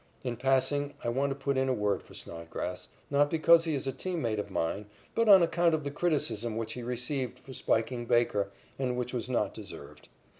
[0.23, 3.85] In passing I want to put in a word for Snodgrass, not because he is
[3.85, 7.53] a team mate of mine, but on account of the criticism which he received for
[7.53, 10.09] spiking Baker, and which was not deserved.